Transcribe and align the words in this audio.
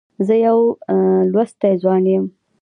زه 0.27 0.35
يو 0.47 0.57
لوستی 1.31 1.73
ځوان 1.81 2.03
یم. 2.11 2.25